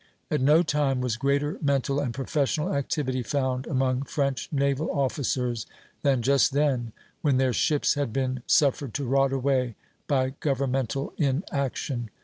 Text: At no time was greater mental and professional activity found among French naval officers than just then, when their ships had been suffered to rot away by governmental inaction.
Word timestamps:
At 0.31 0.41
no 0.41 0.63
time 0.63 0.99
was 0.99 1.15
greater 1.15 1.59
mental 1.61 1.99
and 1.99 2.11
professional 2.11 2.73
activity 2.73 3.21
found 3.21 3.67
among 3.67 4.01
French 4.01 4.49
naval 4.51 4.89
officers 4.89 5.67
than 6.01 6.23
just 6.23 6.53
then, 6.53 6.91
when 7.21 7.37
their 7.37 7.53
ships 7.53 7.93
had 7.93 8.11
been 8.11 8.41
suffered 8.47 8.95
to 8.95 9.05
rot 9.05 9.31
away 9.31 9.75
by 10.07 10.31
governmental 10.39 11.13
inaction. 11.19 12.09